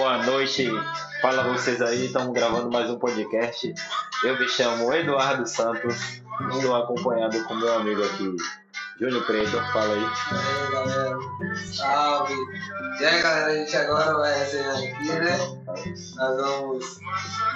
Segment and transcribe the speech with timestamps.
[0.00, 0.66] boa noite
[1.20, 2.06] para vocês aí.
[2.06, 3.74] Estamos gravando mais um podcast.
[4.24, 6.22] Eu me chamo Eduardo Santos,
[6.54, 8.34] estou acompanhado com meu amigo aqui,
[8.98, 9.58] Júnior Preto.
[9.74, 10.00] Fala aí.
[10.00, 11.18] E aí, galera.
[11.74, 12.34] Salve.
[12.98, 15.38] E aí, galera, a gente agora vai resenhar aqui, né?
[16.16, 16.98] Nós vamos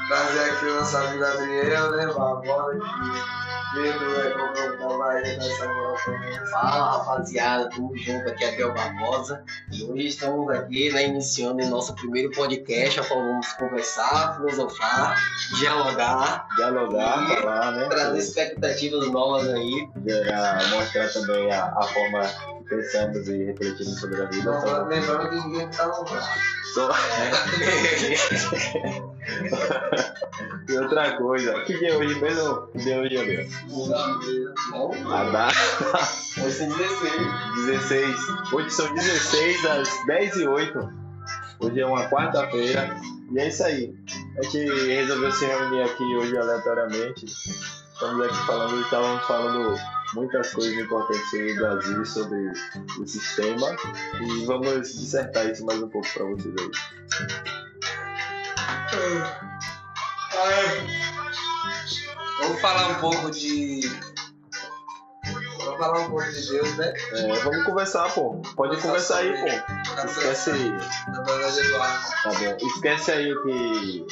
[0.09, 2.07] trazer aqui o nosso amigo Adriel, né?
[2.09, 3.44] Barbosa, que
[3.79, 4.45] é.
[6.51, 9.43] Fala rapaziada, tamo junto aqui, Abel Barbosa.
[9.73, 15.17] E hoje estamos aqui, né, iniciando o nosso primeiro podcast, a qual vamos conversar, filosofar,
[15.59, 17.89] dialogar, Dialogar, falar, né?
[17.89, 19.89] trazer expectativas novas aí.
[20.71, 24.51] Mostrar também a, a forma pensamos e refletimos sobre a vida.
[24.51, 26.29] Então, lembrando que ninguém tá braço.
[26.75, 26.91] Só-
[30.69, 32.67] E outra coisa, o que dia é hoje mesmo?
[32.69, 33.49] Que dia é hoje?
[34.71, 35.55] Não, A data.
[36.43, 37.13] hoje tem 16.
[37.67, 38.17] 16.
[38.53, 40.93] Hoje são 16 às 10 e 8.
[41.61, 42.97] Hoje é uma quarta-feira.
[43.33, 43.95] E é isso aí.
[44.39, 47.25] A gente resolveu se reunir aqui hoje aleatoriamente.
[47.25, 49.75] Estamos aqui falando, estávamos falando
[50.15, 52.53] muitas coisas importantes sobre o Brasil e sobre
[52.99, 53.77] o sistema.
[54.21, 56.71] E vamos dissertar isso mais um pouco para vocês aí.
[62.41, 63.81] Vamos falar um pouco de.
[65.59, 66.93] Vamos falar um pouco de Deus, né?
[67.13, 68.41] É, vamos conversar, pô.
[68.55, 69.47] Pode conversar aí, pô.
[70.05, 70.73] Esquece aí.
[72.23, 72.67] Tá bom.
[72.69, 74.07] Esquece aí o que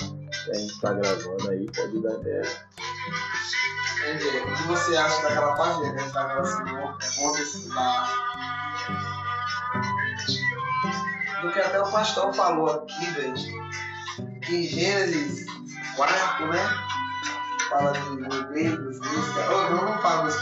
[0.51, 1.67] a gente tá gravando aí.
[1.71, 2.43] Pode dar ideia.
[4.03, 8.09] O que você acha daquela página que a gente gravando ontem estudar?
[11.41, 13.35] Do que até o pastor falou aqui, velho.
[14.43, 15.47] Que Gênesis
[15.97, 16.59] 4, né?
[17.71, 18.99] Fala de dos Deus.
[19.51, 20.37] Ou não, não fala dos.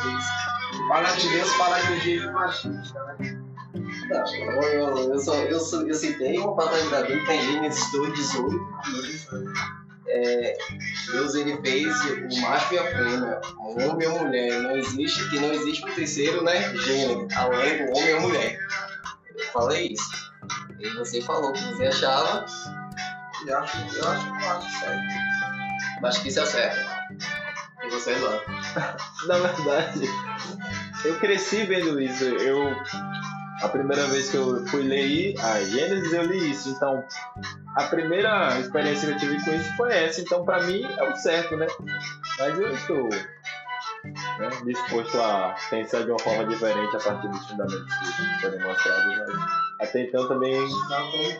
[0.88, 3.41] Fala de Deus, fala de um machista, né?
[4.08, 7.34] Não, eu, eu, eu, só, eu, só- eu citei uma passagem da Bíblia, que tá
[7.34, 8.60] em Gênesis 2, 18.
[10.12, 10.56] É,
[11.12, 14.62] Deus ele fez o macho e a fêmea, o homem e a mulher.
[14.62, 18.59] Não existe, que não existe o terceiro né, gênero, além do homem e a mulher.
[19.37, 20.31] Eu falei isso.
[20.78, 22.44] E você falou que você achava,
[23.47, 25.03] Eu acho, eu acho, eu acho certo.
[26.03, 26.91] mas que isso é certo.
[27.84, 28.41] E você não.
[29.27, 30.00] Na verdade,
[31.04, 32.25] eu cresci vendo isso.
[32.25, 32.75] Eu
[33.60, 36.71] a primeira vez que eu fui ler a Gênesis eu li isso.
[36.71, 37.04] Então,
[37.76, 40.21] a primeira experiência que eu tive com isso foi essa.
[40.21, 41.66] Então, pra mim é o certo, né?
[42.38, 43.09] Mas eu estou
[44.38, 49.16] né, disposto a pensar de uma forma diferente a partir dos fundamentos que foram mostrados.
[49.78, 50.69] Mas até então também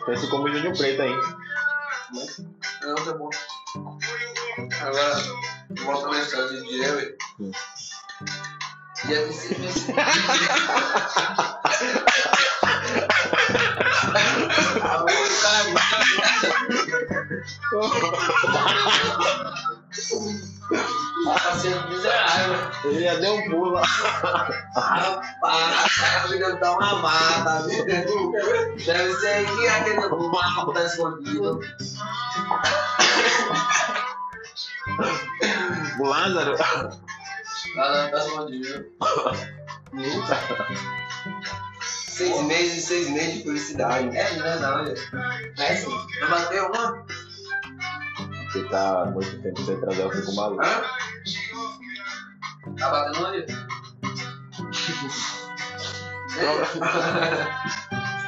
[0.05, 1.37] penso como o Júnior Preto ainda.
[2.83, 3.29] Não, tá bom.
[4.81, 5.15] Agora,
[5.83, 7.17] voltando à história de.
[7.39, 7.51] Hum.
[9.07, 9.69] E é possível.
[21.23, 22.71] Tá sendo miserável.
[22.85, 23.81] Ele já deu um pulo lá.
[24.75, 27.85] Rapaz, a vida tá uma mata, viu?
[27.85, 31.59] Deve ser que aquele mato tá escondido.
[35.99, 36.55] O Lázaro.
[37.75, 38.85] Ela tá escondido.
[42.21, 44.15] Seis meses, seis meses de felicidade.
[44.15, 44.93] É verdade.
[45.57, 45.89] É sim.
[46.21, 47.05] Não bateu uma?
[48.51, 50.61] Você tá muito tempo sem trazer o fico maluco.
[50.63, 50.83] Hã?
[52.77, 53.45] Tá batendo onde?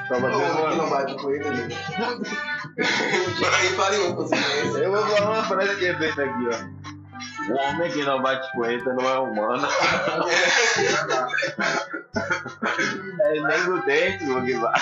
[0.10, 1.68] Tá batendo não uma- bate com ele, né?
[3.78, 4.36] Pariu com você?
[4.84, 6.83] Eu vou falar uma frase que é feita aqui, ó.
[7.50, 9.68] O homem que não bate punheta não é humano.
[13.26, 14.74] É nem do dente, o que vai.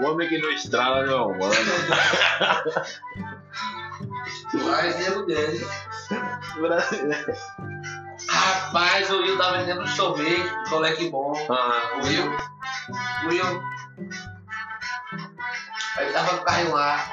[0.00, 1.54] O homem que não estrala não é humano.
[4.54, 5.66] Mas erro dele.
[6.60, 7.34] Brasileiro.
[8.30, 11.32] Rapaz, o Will tá vendendo sorvete, coleque bom.
[11.50, 12.36] Ah, O Will,
[13.24, 13.62] o Will,
[15.96, 17.04] aí tava com o carrinho lá.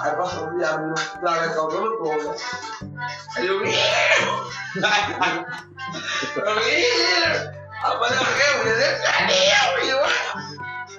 [0.00, 2.34] Aí passou o diabo no travessão todo todo.
[3.36, 3.74] Aí eu vi.
[6.36, 6.84] Eu vi.
[7.82, 8.76] Rapaz, eu vi, eu vi.
[9.02, 10.02] Cadê o Will?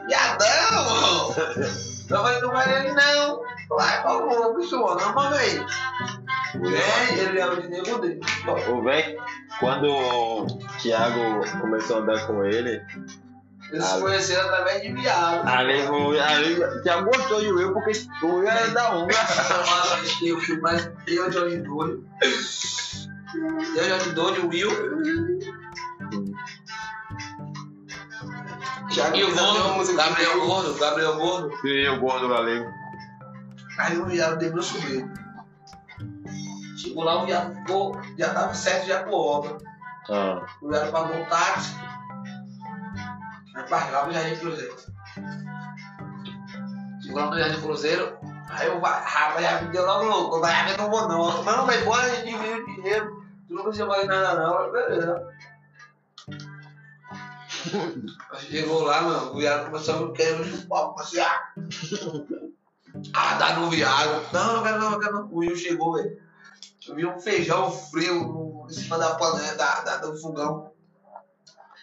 [0.08, 1.36] Viadão!
[2.10, 3.42] Eu não vai ele não.
[3.70, 5.66] Vai, por favor, bicho, não manda aí.
[6.56, 8.22] Vem, ele leva de nego dele.
[8.70, 9.22] o velho,
[9.60, 10.48] quando o
[10.82, 12.82] Thiago começou a andar com ele,
[13.72, 15.48] Eles se conheceram através de viado.
[15.48, 17.92] ali o ali, Thiago gostou de Will porque
[18.24, 19.14] o Will era da Unga.
[20.20, 22.06] Tem o filme mais eu, Johnny Doyle.
[23.76, 24.72] Eu, Johnny Doyle, o Will.
[29.14, 31.68] E o Gordo, Gabriel Gordo, Gabriel Gordo.
[31.68, 32.72] E o gordo galego.
[33.78, 35.12] Aí o viado deu meu sobrinho.
[36.78, 39.58] Chegou lá, o viado ficou, já tava certo já com obra.
[40.10, 41.76] Ah, O viado pagou o táxi.
[43.68, 44.76] Aí pagava o Jardim Cruzeiro.
[47.02, 48.18] Chegou no Jardim Cruzeiro,
[48.50, 50.40] aí o rapaz já me deu logo louco.
[50.40, 51.44] Vai, não vou não.
[51.44, 53.28] Não, mas embora, a gente viu o dinheiro.
[53.48, 54.60] Tu não precisa mais nada não.
[54.66, 55.28] Eu, Beleza.
[58.40, 61.54] Chegou lá, mano, o viado começou a querer me chupar, passear.
[63.14, 64.26] Ah, dá no viado.
[64.34, 65.26] Não, não quero não, não quero não.
[65.28, 66.22] O Will chegou, velho.
[66.88, 70.72] Eu vi um feijão frio em cima da panela da, da- do fogão.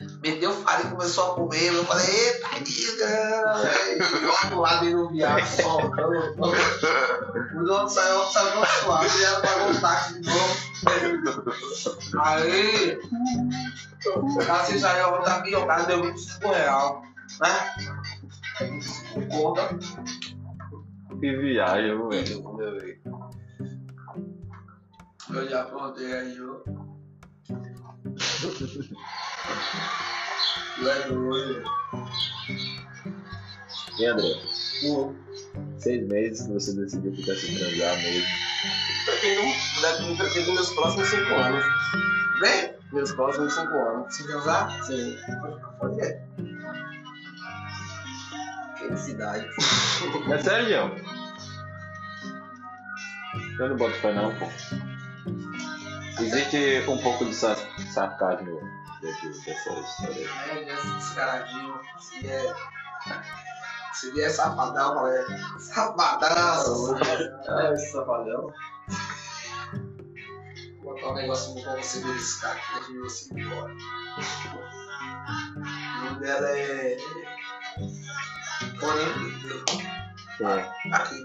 [0.00, 1.72] Meteu farinha e começou a comer.
[1.72, 2.48] Eu falei, eita,
[3.62, 4.28] velho.
[4.28, 6.34] Outro lado aí no viado, soltando.
[7.54, 10.56] O dono saiu, saiu suave, e ela pagou o táxi de novo.
[12.20, 12.98] Aí,
[14.50, 16.98] assim saiu a outra aqui, o cara deu 25 reais,
[17.40, 17.74] né?
[18.60, 19.68] 25 conta.
[21.20, 23.04] que viagem, velho.
[25.30, 26.60] Eu já aprontei aí, ó.
[30.80, 31.04] É.
[33.98, 34.34] E André?
[35.78, 38.26] Seis meses que você decidiu ficar sem transar mesmo.
[39.04, 41.64] Pretendo, pretendo meus próximos 5 anos.
[42.40, 44.14] Vem, Meus próximos 5 anos.
[44.14, 45.16] se casar, Sim.
[45.78, 46.20] pode ir.
[48.78, 49.46] Felicidade.
[50.32, 50.96] É sério, João?
[53.58, 54.46] Eu não boto fé não, pô.
[56.22, 57.56] Existe um pouco de sa-
[57.92, 58.60] sarcasmo
[59.04, 60.28] dentro dessa história.
[60.50, 61.80] É, já descaradinho.
[62.00, 62.54] Se é.
[63.92, 65.26] Se vier safadão, galera.
[65.58, 66.98] Safadão!
[67.48, 68.52] Ah, esse safadão.
[70.82, 73.74] Vou botar um negócio pra você beliscar aqui antes de você ir embora.
[75.56, 76.96] O nome dela é.
[78.80, 79.04] Connie.
[80.40, 80.94] É.
[80.94, 81.24] Aqui.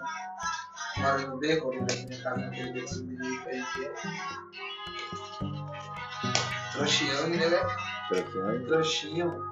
[0.98, 3.94] Mora no beco, ali na minha casa, naquele beco subir aí que é.
[6.80, 7.60] Trouxiane, né?
[8.10, 9.44] Trouxinha, Trouxinho.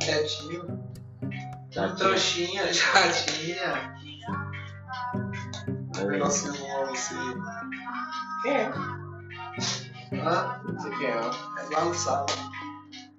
[0.00, 0.62] Quietinho.
[1.72, 1.96] Chatinho.
[1.96, 3.94] Trouxinha, chatinha.
[5.98, 6.04] É.
[6.04, 7.14] Negocinho bom você.
[8.42, 8.70] Quem é?
[10.22, 10.60] Hã?
[10.64, 11.16] Não sei quem é.
[11.18, 12.32] É lá no sábado.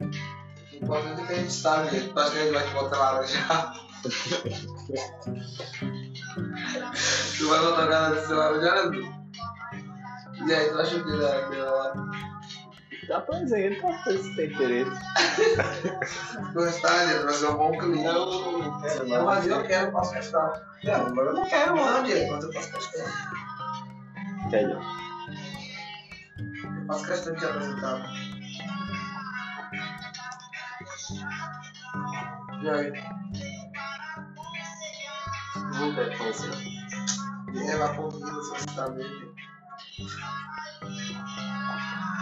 [0.01, 2.13] O importante é que a gente sabe, gente.
[2.13, 3.73] Que a gente vai te botar lá já?
[7.37, 9.19] tu vai botar a cara desse lado já, né?
[10.47, 12.08] E aí, tu acha que da- dela?
[13.09, 15.01] Tá apresenta, se tem interesse.
[16.53, 18.03] Gostar, gente, vai ser um bom cliente.
[18.03, 19.25] Não, não quero Não, não.
[19.25, 20.53] mas eu quero, eu posso questão.
[20.83, 23.07] Não, mas eu não Quero não, direito, mas eu faço questão.
[24.51, 24.79] Sério.
[26.37, 28.13] Eu faço questão de te apresentar.
[32.61, 32.93] E aí?
[35.79, 36.51] Muita infância.
[37.55, 39.33] E ela comigo, se você tá vendo.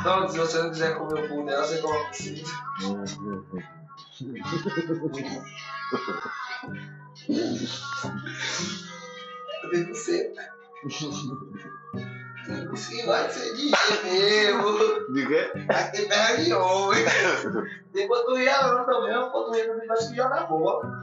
[0.03, 2.11] Não, se você não quiser comer o pão dela, você coloca
[2.83, 3.03] hum,
[3.53, 3.63] hum.
[9.63, 10.33] Eu tenho que ser.
[12.69, 13.71] Que ser, vai ser de
[14.03, 15.13] mesmo.
[15.13, 15.51] De quê?
[15.69, 17.03] Aqui terra de homem.
[17.91, 21.01] Tem panturrilha não também, a panturrilha também vai se jogar bola.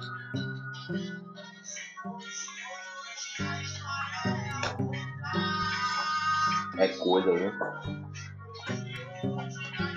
[6.78, 7.52] É coisa, viu?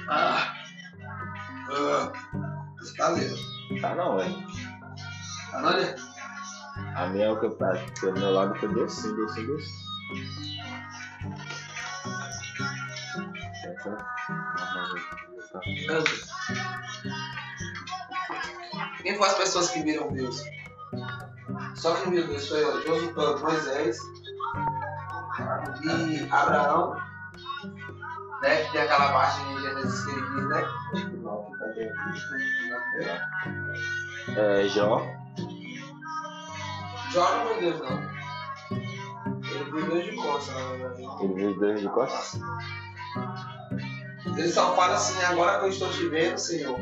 [0.09, 0.53] Ah.
[1.69, 2.11] Ah.
[2.97, 3.35] Valeu.
[3.81, 4.35] Tá não, velho.
[5.51, 5.95] Tá não, né?
[6.95, 7.83] A minha é o que eu faço.
[8.01, 9.87] Do meu lado foi docinho, docinho, docinho.
[13.65, 13.97] Essa-
[19.01, 20.43] Quem foram as pessoas que viram Deus?
[21.75, 23.97] Só quem viu Deus foi Josué, Moisés
[25.83, 26.97] e Abraão,
[28.41, 28.63] né?
[28.63, 30.63] Que tem aquela parte em Gênesis que ele diz, né?
[34.35, 35.05] É, Jó.
[37.11, 38.17] Jó não viu Deus, não.
[39.49, 41.03] Ele viu Deus de costas, na verdade.
[41.21, 42.41] Ele viu Deus de costas.
[44.25, 46.79] Ele só fala assim, agora que eu estou te vendo, Senhor.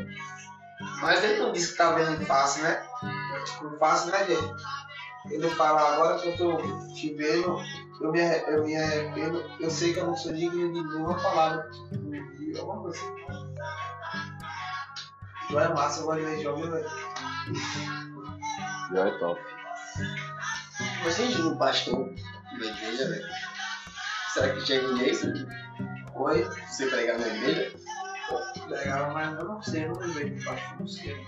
[1.00, 2.82] Mas ele não disse que tá vendo face, né?
[3.44, 4.64] Tipo, face, né, gente?
[5.30, 7.58] Ele fala, agora que eu estou te vendo,
[8.00, 11.70] eu me, eu me arrependo, eu sei que eu não sou digno de nenhuma palavra.
[12.40, 13.00] E alguma coisa.
[15.50, 16.88] Não é massa, eu gosto de ver jogo, velho.
[18.92, 19.40] Jó é top.
[21.04, 22.14] Mas tem um pastor
[22.58, 23.26] da igreja, velho.
[24.32, 25.26] Será que tinha ninguém se
[26.14, 27.72] Oi, você pregar na igreja?
[28.68, 31.26] legal, mas eu não sei, eu não vejo de baixo, não sei.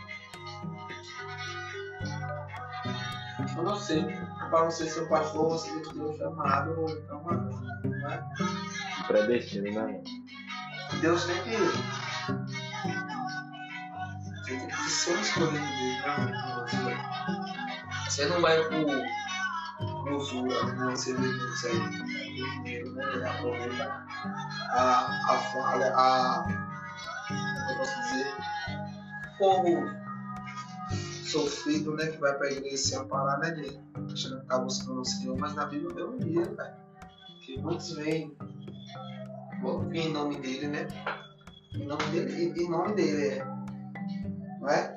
[3.57, 4.05] Eu não sei.
[4.50, 7.50] Para você ser o pastor, você tem que ter o chamado, então, mano,
[7.85, 8.25] não é?
[9.07, 10.02] Predestino, né?
[11.00, 11.57] Deus tem que.
[14.43, 16.99] Você tem que ser um escolhido né?
[18.09, 20.21] Você- não vai pro.
[20.21, 20.87] sul, né?
[20.90, 21.90] você que você tem
[22.62, 23.05] dinheiro, né?
[23.12, 24.07] Ele aproveita
[24.71, 26.45] a, a falha, a.
[27.28, 28.37] Como eu posso dizer?
[29.38, 29.98] Povo
[31.29, 32.07] sofrido, né?
[32.07, 33.51] Que vai pra igreja se amparar, né?
[33.53, 33.81] De
[34.13, 36.89] achando que tá buscando o Senhor, mas na Bíblia deu um dia, velho.
[37.45, 38.37] Que muitos vêm
[39.61, 40.89] Vamos vir em nome dele, né?
[41.75, 43.45] Em nome dele, em nome dele, é.
[44.61, 44.97] Não é?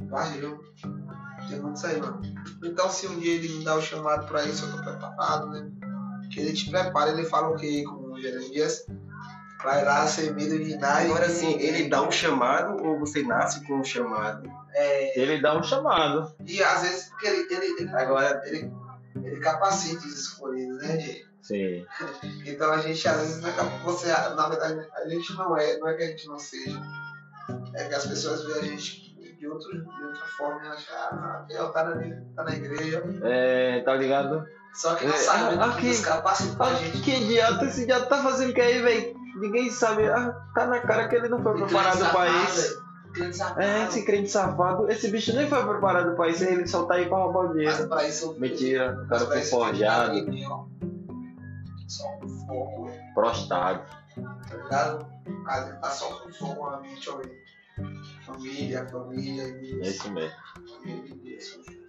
[0.00, 0.60] Barril.
[1.48, 2.20] Tem muito isso aí, mano.
[2.64, 5.70] Então, se um dia ele me dá o chamado pra isso, eu tô preparado, né?
[6.32, 7.84] Que ele te prepara, ele fala o quê?
[7.84, 8.86] Com Jeremias?
[9.62, 11.00] Vai lá ser medo de nada.
[11.00, 14.50] Agora sim, ele dá um chamado ou você nasce com um chamado?
[14.74, 16.34] É, Ele dá um chamado.
[16.46, 18.72] e às vezes, porque ele, ele, ele, Agora- ele,
[19.22, 21.28] ele capacita os escolhidos, né, gente?
[21.42, 21.84] Sim.
[22.46, 23.50] Então a gente às vezes é
[23.84, 26.80] você, na verdade, a gente não é, não é que a gente não seja.
[27.74, 31.46] É que as pessoas veem a gente de, outro, de outra forma e acham, ah,
[31.50, 31.94] não, tá na,
[32.36, 33.02] tá na igreja.
[33.22, 34.46] É, tá ligado?
[34.74, 37.00] Só que não É, sabe ah, que Deus capacitou a gente.
[37.02, 39.14] Que idiota, esse idiota tá fazendo o que aí, velho?
[39.36, 40.06] Ninguém sabe.
[40.08, 42.81] Ah, tá na cara que ele não foi preparado pra isso.
[43.12, 43.60] Crente safado.
[43.60, 44.90] É, esse crente safado.
[44.90, 47.56] Esse bicho nem foi preparado pra isso, ele só tá aí pra roubar o Mas
[47.56, 47.88] dinheiro.
[47.88, 48.34] pra isso.
[48.38, 50.14] Mentira, o cara pra foi forjado.
[51.88, 53.82] Só um fogo, prostado.
[54.48, 55.06] tá ligado?
[55.46, 57.20] Às vezes tá só com fogo na mente, ó.
[58.26, 59.88] Família, família, É Deus.
[59.88, 60.32] isso mesmo.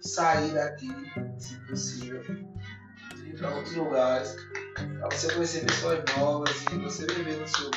[0.00, 0.88] sair daqui,
[1.38, 2.22] se possível,
[3.24, 4.36] ir para outros lugares,
[4.98, 7.70] para você conhecer pessoas novas e você viver no seu.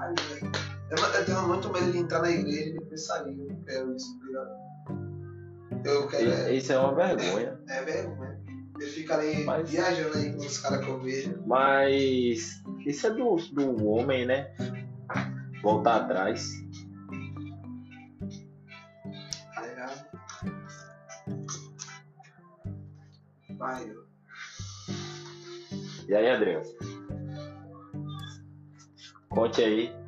[0.00, 0.73] Aí, né?
[0.98, 3.38] Eu, eu tenho muito medo de entrar na igreja e depois sair.
[3.48, 5.80] Eu quero isso, tá?
[5.84, 6.30] Eu quero.
[6.30, 7.58] É, Isso é uma vergonha.
[7.68, 8.42] é vergonha.
[8.80, 11.42] Eu fico ali Mas- viajando aí com os caras que eu vejo.
[11.46, 14.52] Mas isso é do, do homem, né?
[15.62, 16.50] Voltar atrás.
[19.54, 20.08] Tá?
[23.56, 24.04] Vai, eu.
[26.08, 26.64] E aí, Adriano?
[29.28, 30.03] Conte aí.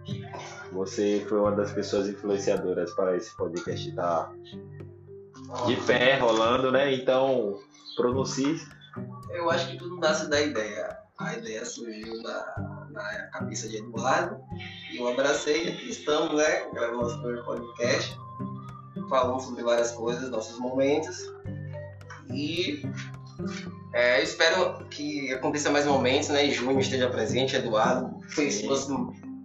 [0.76, 4.30] Você foi uma das pessoas influenciadoras para esse podcast estar
[5.66, 6.94] de pé, rolando, né?
[6.94, 7.58] Então,
[7.96, 8.60] pronuncie.
[9.30, 10.98] Eu acho que tudo nasce da ideia.
[11.18, 13.02] A ideia surgiu na, na
[13.32, 14.38] cabeça de Eduardo
[14.92, 16.68] e eu abracei e aqui estamos, né?
[16.74, 18.18] Gravando nosso primeiro podcast,
[19.08, 21.32] falando sobre várias coisas, nossos momentos.
[22.30, 22.82] E
[23.94, 26.44] é, eu espero que aconteça mais momentos, né?
[26.44, 28.86] Em junho esteja presente, Eduardo, pessoas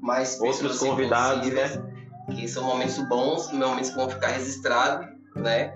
[0.01, 1.69] mais Outros pessoas convidados, né?
[2.33, 5.73] Que são momentos bons, momentos que vão ficar registrados, né?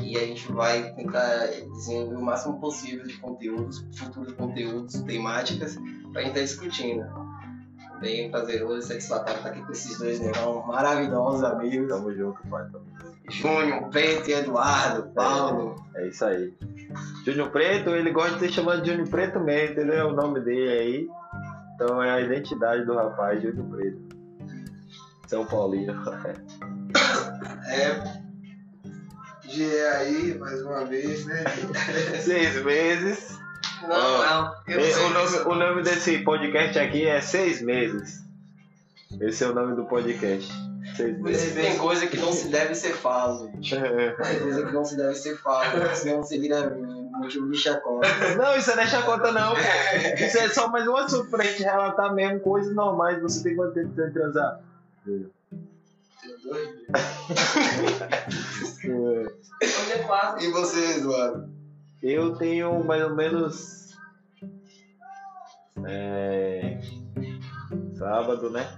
[0.00, 5.78] E a gente vai tentar desenvolver o máximo possível de conteúdos, futuros conteúdos, temáticas,
[6.12, 7.06] pra gente estar discutindo.
[8.00, 11.88] Bem prazeroso e satisfatório estar aqui com esses dois negão maravilhosos amigos.
[11.88, 12.68] Tamo junto, pai.
[12.70, 13.18] Tamo junto.
[13.30, 15.74] Júnior, Preto e Eduardo, Paulo.
[15.96, 16.54] É isso aí.
[17.24, 20.08] Júnior Preto, ele gosta de ser chamado de Júnior Preto mesmo, entendeu?
[20.08, 21.08] O nome dele aí.
[21.78, 24.16] Então é a identidade do rapaz, Júnior Preto.
[25.28, 25.94] São Paulino.
[27.68, 28.18] É.
[29.46, 31.44] G aí, mais uma vez, né?
[32.18, 33.38] Seis meses.
[33.82, 34.54] Não, não.
[35.06, 38.24] O, nome, o nome desse podcast aqui é Seis Meses.
[39.20, 40.50] Esse é o nome do podcast.
[40.98, 43.50] Tem coisa que não se deve ser falado.
[43.60, 43.76] gente.
[43.76, 48.08] Tem coisa que não se deve ser falado, senão você vira motivo de chacota.
[48.36, 49.60] Não, isso não é chacota não, pô.
[50.24, 53.20] Isso é só mais um assunto pra gente relatar mesmo coisas normais.
[53.22, 54.60] Você tem quanto tempo sem transar?
[55.04, 55.26] Dois.
[60.40, 61.50] E você, Eduardo?
[62.02, 63.88] Eu tenho mais ou menos.
[65.84, 66.78] É,
[67.96, 68.68] sábado, né?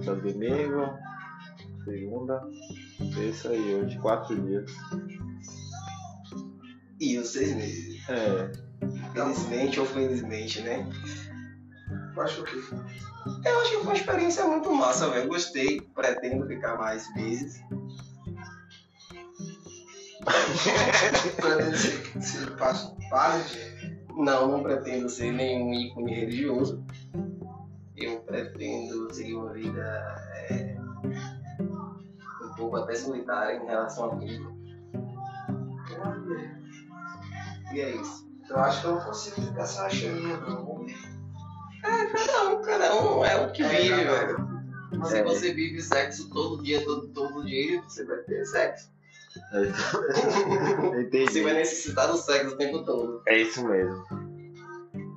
[0.00, 0.18] Então.
[0.18, 0.98] Domingo,
[1.84, 2.42] segunda,
[3.14, 4.70] terça e hoje, quatro dias.
[7.00, 8.08] E os seis meses.
[8.08, 8.50] É,
[9.12, 10.86] Felizmente ou felizmente, né?
[12.16, 15.28] Eu acho que Eu acho que foi uma experiência muito massa, velho.
[15.28, 17.60] Gostei, pretendo ficar mais vezes.
[21.36, 23.44] pretende ser, ser padre,
[24.16, 26.84] Não, não pretendo ser nenhum ícone religioso.
[27.96, 29.34] Eu pretendo seguir
[29.70, 30.16] vida
[30.50, 30.76] é,
[32.42, 34.60] um pouco até solitária em relação a tudo.
[37.72, 38.28] E é isso.
[38.48, 40.86] eu acho que eu não consigo ficar uma chaminha, não.
[41.82, 44.50] Cada um, cada um é o que É, vive, velho.
[44.98, 45.16] Mas É.
[45.18, 48.90] se você vive sexo todo dia, todo, todo dia, você vai ter sexo.
[51.30, 53.22] Você vai necessitar do sexo o tempo todo.
[53.28, 54.04] É isso mesmo.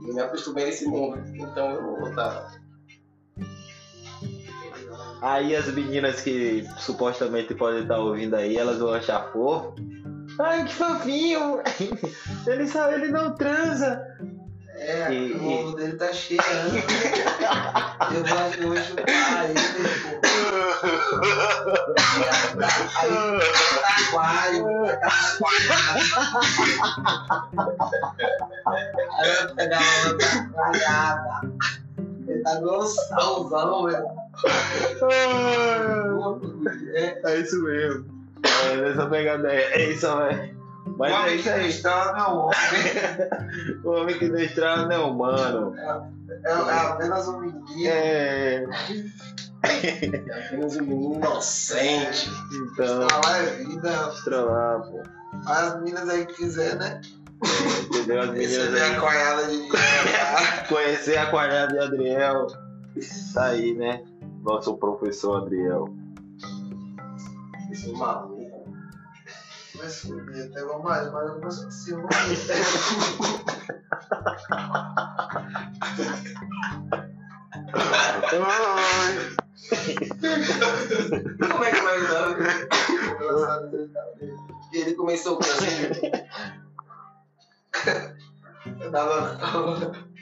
[0.07, 1.17] Eu me acostumei nesse mundo.
[1.35, 2.61] Então eu não vou estar.
[5.23, 9.73] Aí as meninas que supostamente podem estar ouvindo aí, elas vão achar fofo.
[10.37, 11.61] Ai, que fofinho!
[12.45, 14.05] Ele só ele não transa.
[14.75, 16.75] É, E- o ovo dele tá cheirando.
[16.75, 19.59] eu vou, eu vou chupar ele,
[20.01, 20.19] pô.
[24.09, 24.65] Aquário.
[29.17, 31.41] Aí eu vou pegar uma outra aquariada.
[32.27, 34.22] Ele tá gostosão, velho.
[36.93, 38.05] É, É isso mesmo.
[38.71, 39.57] É nessa pegada aí.
[39.57, 40.53] É isso, velho.
[40.97, 41.69] Mas o é homem isso que não aí.
[41.69, 43.79] está, meu homem.
[43.83, 45.75] O homem que não estrada não é humano.
[45.77, 47.87] É, é apenas um menino.
[47.87, 48.65] É.
[49.63, 52.29] É apenas um menino inocente.
[52.51, 53.91] Então, lá é vida.
[53.91, 55.01] mostra lá, pô.
[55.47, 57.01] As meninas aí que quiser, né?
[57.85, 58.21] Entendeu?
[58.21, 58.99] As é meninas aí.
[58.99, 59.73] coiada de dinheiro.
[60.69, 62.47] Conhecer a quadrada de Adriel.
[63.33, 64.03] Tá aí, né?
[64.43, 65.87] Nosso professor Adriel.
[67.71, 68.67] Isso é maluco.
[69.75, 72.09] Mas fudeu, até vamos mais, mas eu começo assim, vamos
[81.39, 82.37] Como é que vai dar?
[84.71, 85.43] E ele começou com.
[88.79, 90.12] Eu tava.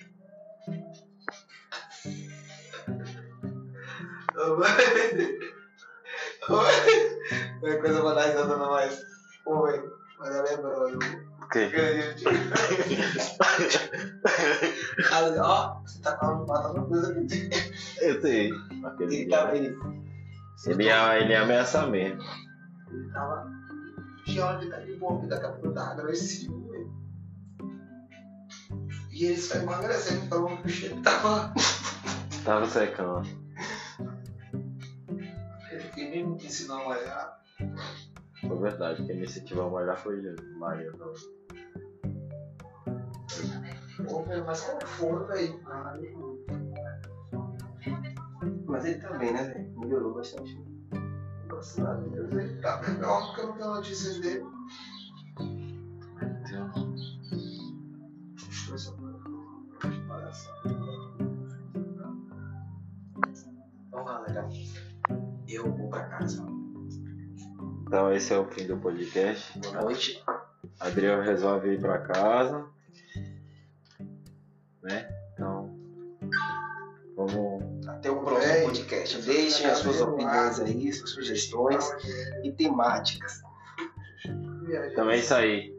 [7.63, 8.99] É coisa risada não, mas.
[9.45, 10.89] Oi, mas eu lembrou.
[10.89, 10.99] eu-
[11.41, 11.69] O quê?
[15.11, 17.49] Aí, Ó, você tá com uma coisa que
[18.01, 18.51] Eu sei.
[18.99, 19.77] Ele tava, ele,
[20.65, 22.21] Ele ia, ele ia ameaçar mesmo.
[22.91, 23.45] ele tava.
[24.25, 26.91] Tinha hora que tá de boa, daqui a pouco tava agressivo, velho.
[29.11, 31.53] E ele só emagrecendo, falando que o cheiro tava.
[32.45, 33.40] Tava secando.
[36.47, 37.43] Ensinou a malhar.
[38.41, 39.05] Foi verdade.
[39.05, 40.21] Quem me incentivou a malhar foi
[40.57, 40.91] Maria.
[40.91, 41.13] Não.
[44.05, 45.59] Pô, velho, mas como for, velho?
[48.65, 49.79] Mas ele tá bem, né, velho?
[49.79, 50.59] Melhorou bastante.
[51.47, 54.45] Graças a Deus, ele tá melhor porque eu não tenho notícias dele.
[66.21, 66.45] Casa.
[67.87, 69.57] Então esse é o fim do podcast.
[69.59, 70.23] Boa noite.
[70.79, 72.65] Adriel resolve ir pra casa.
[74.83, 75.09] Né?
[75.33, 75.75] Então.
[77.15, 77.87] Vamos.
[77.87, 79.21] Até o próximo Ei, podcast.
[79.23, 81.85] Deixem as suas opiniões aí, suas sugestões
[82.43, 83.41] e temáticas.
[84.91, 85.75] Então é isso aí.